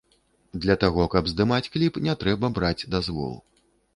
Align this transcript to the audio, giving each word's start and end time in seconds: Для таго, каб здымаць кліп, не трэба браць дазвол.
Для 0.63 0.75
таго, 0.83 1.03
каб 1.15 1.29
здымаць 1.33 1.69
кліп, 1.75 2.01
не 2.09 2.17
трэба 2.23 2.51
браць 2.57 2.87
дазвол. 2.95 3.37